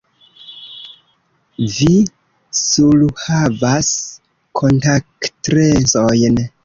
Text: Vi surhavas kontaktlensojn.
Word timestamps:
Vi 1.73 1.91
surhavas 2.61 3.91
kontaktlensojn. 4.63 6.43